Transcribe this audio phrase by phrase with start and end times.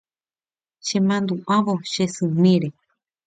[0.85, 2.69] Chemandu'ávo che symíre